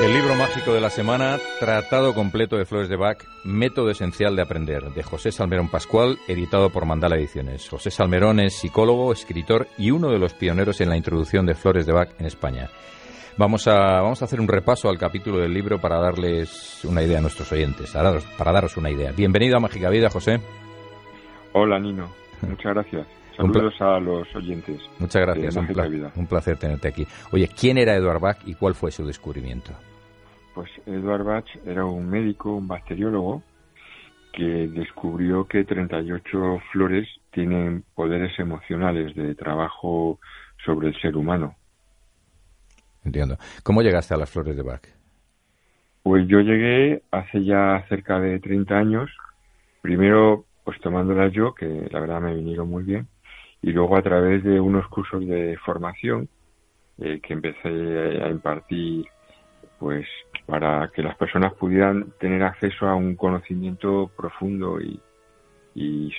[0.00, 4.42] El libro mágico de la semana, Tratado completo de Flores de Bach, Método esencial de
[4.42, 7.68] aprender, de José Salmerón Pascual, editado por Mandala Ediciones.
[7.68, 11.84] José Salmerón es psicólogo, escritor y uno de los pioneros en la introducción de Flores
[11.84, 12.70] de Bach en España.
[13.38, 17.18] Vamos a, vamos a hacer un repaso al capítulo del libro para darles una idea
[17.18, 19.10] a nuestros oyentes, para daros, para daros una idea.
[19.10, 20.40] Bienvenido a Mágica Vida, José.
[21.54, 22.08] Hola, Nino.
[22.42, 23.17] Muchas gracias.
[23.38, 24.80] Saludos a los oyentes.
[24.98, 26.10] Muchas gracias, un, pla Vida.
[26.16, 27.06] un placer tenerte aquí.
[27.30, 29.72] Oye, ¿quién era Eduard Bach y cuál fue su descubrimiento?
[30.54, 33.44] Pues Eduard Bach era un médico, un bacteriólogo,
[34.32, 40.18] que descubrió que 38 flores tienen poderes emocionales de trabajo
[40.64, 41.54] sobre el ser humano.
[43.04, 43.38] Entiendo.
[43.62, 44.82] ¿Cómo llegaste a las flores de Bach?
[46.02, 49.10] Pues yo llegué hace ya cerca de 30 años,
[49.80, 53.08] primero pues tomándolas yo, que la verdad me vinieron muy bien,
[53.62, 56.28] y luego a través de unos cursos de formación
[56.98, 57.68] eh, que empecé
[58.22, 59.06] a impartir
[59.78, 60.06] pues
[60.46, 65.00] para que las personas pudieran tener acceso a un conocimiento profundo y,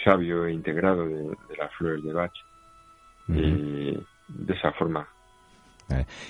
[0.05, 2.31] sabio e integrado de, las flores de Bach.
[3.27, 5.07] Eh, de esa forma.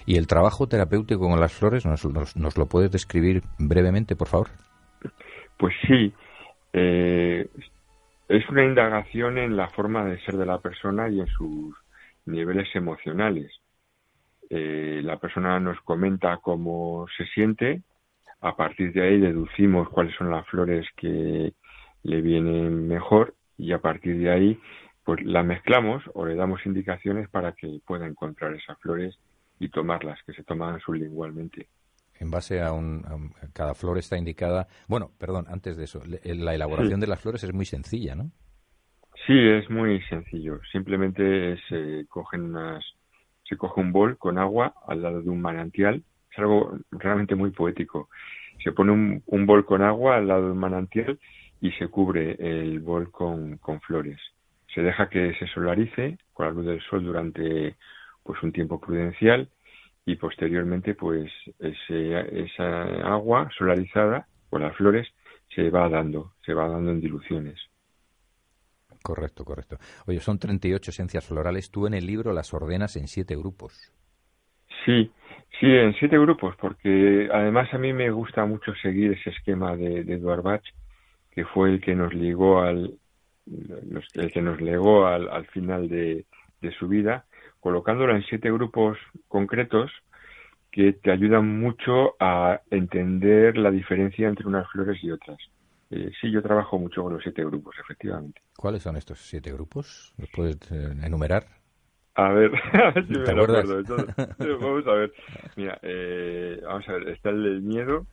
[0.05, 4.47] ¿Y el trabajo terapéutico con las flores nos, nos, lo puedes describir brevemente, por favor?
[5.57, 6.13] Pues sí.
[6.73, 7.47] Eh,
[8.29, 11.75] es una indagación en la forma de ser de la persona y en sus
[12.25, 13.51] niveles emocionales.
[14.51, 17.81] Eh, la persona nos comenta cómo se siente,
[18.41, 21.53] a partir de ahí deducimos cuáles son las flores que
[22.03, 24.59] le vienen mejor y a partir de ahí
[25.03, 29.17] pues la mezclamos o le damos indicaciones para que pueda encontrar esas flores
[29.59, 31.67] y tomarlas, que se toman sublingualmente.
[32.19, 33.03] En base a, un,
[33.53, 34.67] cada flor está indicada.
[34.87, 38.31] Bueno, perdón, antes de eso, la elaboración de las flores es muy sencilla, ¿no?
[39.25, 40.59] Sí, es muy sencillo.
[40.71, 42.83] Simplemente se cogen unas
[43.49, 46.03] se coge un bol con agua al lado de un manantial.
[46.31, 48.09] Es algo realmente muy poético.
[48.63, 51.19] Se pone un, bol con agua al lado de un manantial
[51.59, 54.19] y se cubre el bol con, con flores.
[54.73, 57.75] Se deja que se solarice con la luz del sol durante
[58.23, 59.49] pues un tiempo prudencial
[60.09, 62.83] y posteriormente pues ese, esa
[63.13, 65.07] agua solarizada con las flores
[65.53, 67.59] se va dando, se va dando en diluciones.
[69.03, 69.77] Correcto, correcto.
[70.07, 71.69] Oye, son 38 esencias florales.
[71.69, 73.93] Tú en el libro las ordenas en siete grupos.
[74.83, 75.11] Sí,
[75.59, 80.03] sí, en siete grupos, porque además a mí me gusta mucho seguir ese esquema de,
[80.03, 80.63] de Eduard Bach,
[81.29, 82.97] que fue el que nos ligó al,
[83.45, 86.25] el que nos legó al, al final de,
[86.61, 87.25] de su vida,
[87.59, 88.97] colocándola en siete grupos
[89.27, 89.91] concretos
[90.71, 95.37] que te ayudan mucho a entender la diferencia entre unas flores y otras.
[95.91, 98.41] Eh, sí, yo trabajo mucho con los siete grupos, efectivamente.
[98.55, 100.13] ¿Cuáles son estos siete grupos?
[100.17, 101.47] ¿Los puedes eh, enumerar?
[102.13, 103.83] A ver, a ver si me acuerdo.
[104.59, 105.13] vamos a ver.
[105.55, 107.09] Mira, eh, vamos a ver.
[107.09, 108.05] Está el del miedo,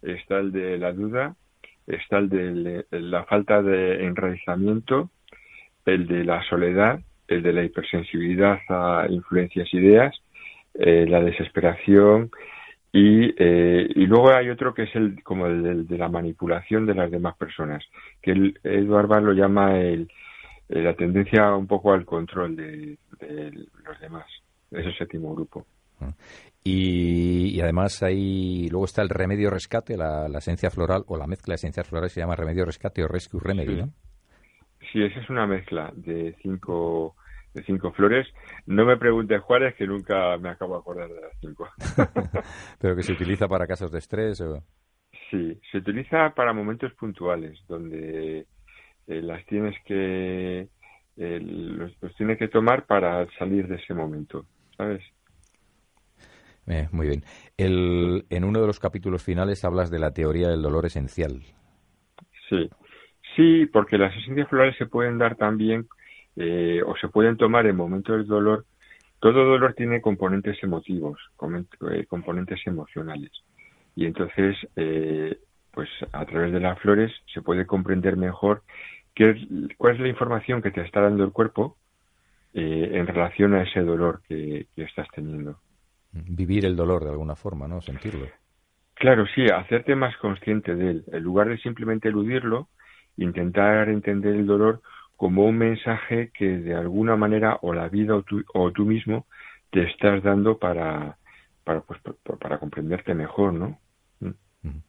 [0.00, 1.36] está el de la duda,
[1.86, 5.10] está el de la falta de enraizamiento,
[5.84, 7.00] el de la soledad,
[7.32, 10.14] el de la hipersensibilidad a influencias ideas,
[10.74, 12.30] la desesperación,
[12.92, 16.94] y, eh, y luego hay otro que es el como el de, la manipulación de
[16.94, 17.82] las demás personas,
[18.20, 20.10] que el, Eduardo lo llama el,
[20.68, 24.26] la tendencia un poco al control de, los demás,
[24.70, 25.64] ese séptimo grupo.
[26.00, 26.12] Ah.
[26.62, 31.56] Y, además ahí luego está el remedio rescate, la, esencia floral o la mezcla de
[31.56, 33.88] esencias florales se llama remedio rescate o rescue remedy, ¿no?
[34.92, 37.16] Sí, esa es una mezcla de cinco
[37.54, 38.26] de cinco flores.
[38.66, 41.68] No me preguntes Juárez, que nunca me acabo de acordar de las cinco.
[42.80, 44.40] ¿Pero que se utiliza para casos de estrés?
[44.40, 44.62] O...
[45.30, 48.46] Sí, se utiliza para momentos puntuales, donde
[49.06, 50.68] eh, las tienes que
[51.16, 54.46] eh, los, tienes que tomar para salir de ese momento,
[54.76, 55.02] ¿sabes?
[56.66, 57.24] Eh, muy bien.
[57.56, 61.42] El, en uno de los capítulos finales hablas de la teoría del dolor esencial.
[62.48, 62.70] Sí,
[63.36, 65.88] sí, porque las esencias florales se pueden dar también
[66.36, 68.64] eh, o se pueden tomar en momentos de dolor.
[69.20, 71.18] Todo dolor tiene componentes emotivos,
[71.90, 73.30] eh, componentes emocionales.
[73.94, 75.38] Y entonces, eh,
[75.72, 78.62] pues a través de las flores se puede comprender mejor
[79.14, 79.34] qué
[79.76, 81.76] cuál es la información que te está dando el cuerpo
[82.54, 85.58] en relación a ese dolor que, que estás teniendo.
[86.12, 87.80] Vivir el dolor de alguna forma, ¿no?
[87.80, 88.26] Sentirlo.
[88.94, 91.04] Claro, sí, hacerte más consciente de él.
[91.10, 92.68] En lugar de simplemente eludirlo,
[93.16, 94.82] intentar entender el dolor
[95.22, 99.26] como un mensaje que de alguna manera o la vida o tú, o tú mismo
[99.70, 101.16] te estás dando para,
[101.62, 102.00] para, pues,
[102.40, 103.78] para comprenderte mejor, ¿no?
[104.18, 104.80] Mm.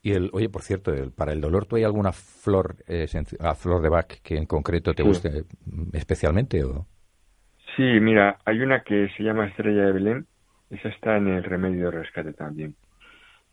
[0.00, 3.08] Y el, oye, por cierto, para el dolor, ¿tú hay alguna flor, eh,
[3.56, 5.42] flor de Bach que en concreto te guste
[5.92, 6.62] especialmente?
[6.62, 6.86] O?
[7.74, 10.26] Sí, mira, hay una que se llama Estrella de Belén,
[10.70, 12.76] esa está en el remedio de rescate también.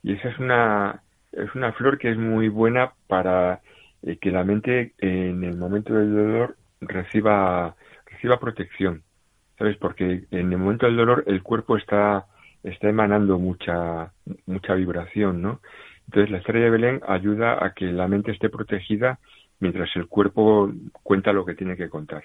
[0.04, 1.02] Y esa es una,
[1.32, 3.62] es una flor que es muy buena para
[4.04, 9.04] eh, que la mente en el momento del dolor reciba, reciba protección.
[9.58, 9.78] ¿Sabes?
[9.78, 12.28] Porque en el momento del dolor el cuerpo está,
[12.64, 14.12] está emanando mucha,
[14.46, 15.62] mucha vibración, ¿no?
[16.06, 19.20] Entonces la estrella de Belén ayuda a que la mente esté protegida
[19.60, 20.72] mientras el cuerpo
[21.04, 22.24] cuenta lo que tiene que contar.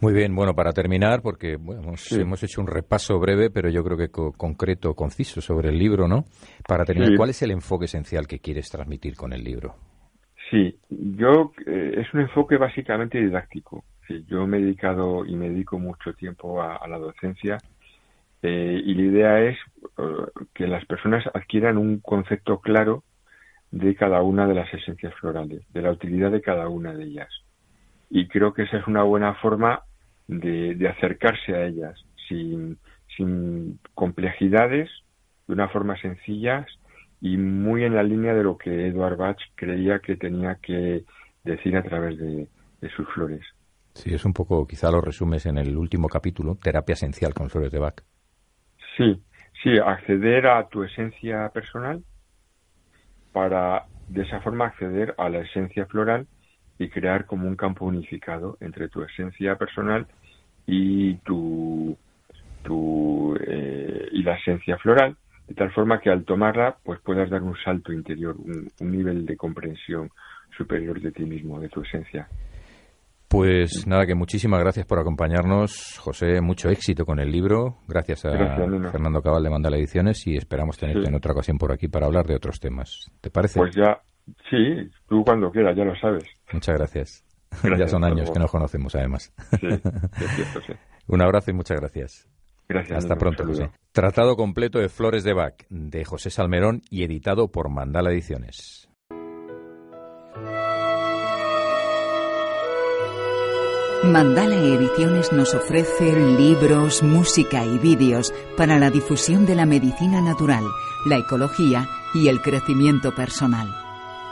[0.00, 4.08] Muy bien, bueno, para terminar, porque hemos, hecho un repaso breve, pero yo creo que
[4.08, 6.24] concreto, conciso sobre el libro, ¿no?
[6.68, 9.74] Para terminar, ¿cuál es el enfoque esencial que quieres transmitir con el libro?
[10.50, 13.84] Sí, yo eh, es un enfoque básicamente didáctico.
[14.26, 17.58] yo me he dedicado y me dedico mucho tiempo a, la docencia
[18.42, 19.58] eh, y la idea es
[19.98, 23.04] eh, que las personas adquieran un concepto claro
[23.70, 27.28] de cada una de las esencias florales, de la utilidad de cada una de ellas.
[28.08, 29.82] Y creo que esa es una buena forma
[30.28, 32.78] de, acercarse a ellas sin,
[33.16, 34.88] sin complejidades,
[35.46, 36.66] de una forma sencilla
[37.20, 41.04] y muy en la línea de lo que Edward Bach creía que tenía que
[41.44, 42.48] decir a través de,
[42.94, 43.42] sus flores.
[43.94, 47.72] Sí, es un poco, quizá lo resumes en el último capítulo, terapia esencial con flores
[47.72, 48.02] de Bach.
[48.96, 49.20] Sí,
[49.62, 52.04] sí, acceder a tu esencia personal
[53.32, 56.26] para de esa forma acceder a la esencia floral
[56.78, 60.06] y crear como un campo unificado entre tu esencia personal
[60.66, 61.96] y tu,
[62.62, 65.16] tu eh, y la esencia floral
[65.48, 69.36] de tal forma que al tomarla pues puedas dar un salto interior un, nivel de
[69.36, 70.10] comprensión
[70.56, 72.28] superior de ti mismo de tu esencia
[73.28, 76.40] pues nada, que muchísimas gracias por acompañarnos, José.
[76.40, 77.76] Mucho éxito con el libro.
[77.86, 78.30] Gracias a
[78.90, 82.24] Fernando Cabal de Mandala Ediciones y esperamos tenerte en otra ocasión por aquí para hablar
[82.24, 83.12] de otros temas.
[83.20, 83.60] ¿Te parece?
[83.60, 84.00] Pues ya,
[84.48, 86.24] sí, tú cuando quieras, ya lo sabes.
[86.54, 87.24] Muchas gracias.
[87.78, 89.30] ya son años que nos conocemos, además.
[91.06, 92.28] Un abrazo y muchas gracias.
[92.68, 92.98] Gracias.
[92.98, 93.70] Hasta pronto, José.
[93.92, 98.88] Tratado completo de Flores de Bach, de José Salmerón y editado por Mandala Ediciones.
[104.04, 110.64] Mandala Ediciones nos ofrece libros, música y vídeos para la difusión de la medicina natural,
[111.06, 113.74] la ecología y el crecimiento personal.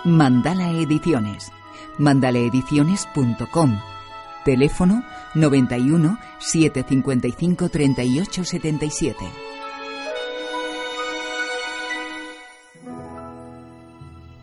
[0.05, 1.51] Mandala Ediciones.
[1.99, 3.96] mandalaediciones.com.
[4.47, 5.03] Teléfono
[5.35, 9.17] 91 755 38 77.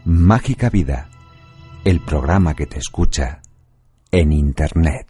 [0.04, 1.08] Mágica Vida.
[1.86, 3.42] El programa que te escucha
[4.12, 5.08] en Internet.